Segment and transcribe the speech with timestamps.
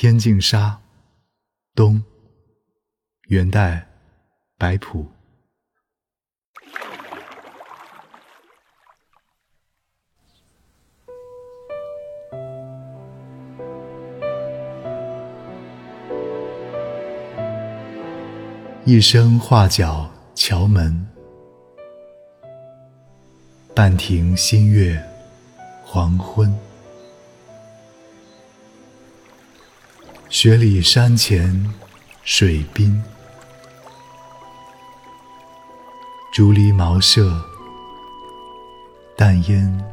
[0.00, 0.80] 天净沙，
[1.74, 2.00] 冬，
[3.26, 3.84] 元代，
[4.56, 5.04] 白朴。
[18.84, 21.08] 一声画角桥门，
[23.74, 25.04] 半庭新月
[25.82, 26.67] 黄昏。
[30.30, 31.66] 雪里山前
[32.22, 33.02] 水滨，
[36.30, 37.42] 竹篱茅舍，
[39.16, 39.84] 淡烟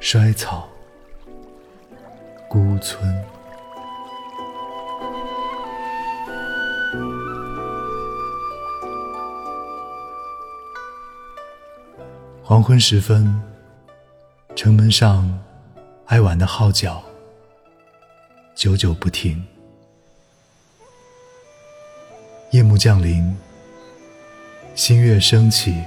[0.00, 0.66] 衰草，
[2.48, 3.14] 孤村。
[12.42, 13.38] 黄昏时分，
[14.56, 15.38] 城门上
[16.06, 17.02] 哀婉的号角
[18.62, 19.44] 久久不停。
[22.52, 23.36] 夜幕降临，
[24.76, 25.82] 新月升起，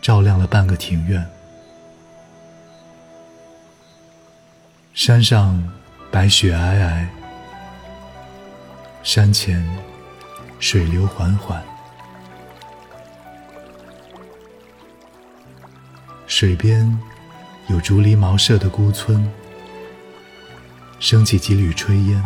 [0.00, 1.22] 照亮了半个庭院。
[4.94, 5.62] 山上
[6.10, 7.06] 白雪皑皑，
[9.02, 9.62] 山前
[10.58, 11.62] 水流缓缓。
[16.26, 16.98] 水边
[17.68, 19.30] 有竹篱茅舍的孤村，
[20.98, 22.22] 升起几缕炊烟，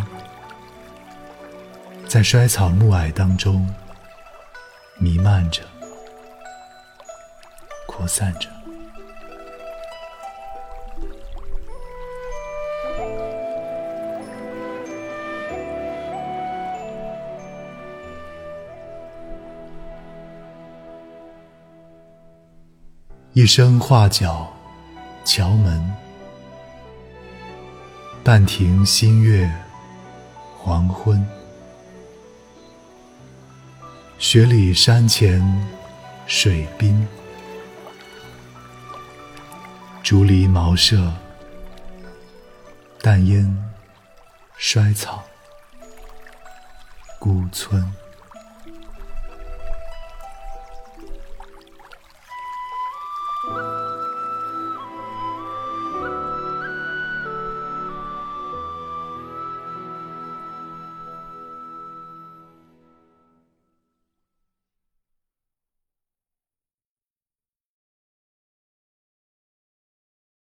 [2.08, 3.68] 在衰草暮霭当中
[4.98, 5.62] 弥漫着、
[7.86, 8.48] 扩散着。
[23.32, 24.52] 一声画角，
[25.24, 25.92] 桥门，
[28.22, 29.50] 半庭新月，
[30.58, 31.26] 黄昏。
[34.18, 35.40] 雪里山前
[36.26, 37.08] 水滨，
[40.02, 41.10] 竹篱茅舍，
[43.00, 43.56] 淡烟
[44.58, 45.24] 衰草，
[47.18, 47.90] 孤村。